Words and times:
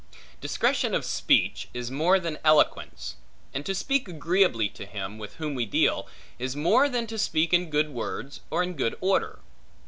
Discretion 0.41 0.95
of 0.95 1.05
speech, 1.05 1.67
is 1.75 1.91
more 1.91 2.19
than 2.19 2.39
eloquence; 2.43 3.17
and 3.53 3.63
to 3.67 3.75
speak 3.75 4.07
agreeably 4.07 4.67
to 4.69 4.87
him, 4.87 5.19
with 5.19 5.35
whom 5.35 5.53
we 5.53 5.67
deal, 5.67 6.07
is 6.39 6.55
more 6.55 6.89
than 6.89 7.05
to 7.05 7.19
speak 7.19 7.53
in 7.53 7.69
good 7.69 7.91
words, 7.91 8.39
or 8.49 8.63
in 8.63 8.73
good 8.73 8.95
order. 8.99 9.41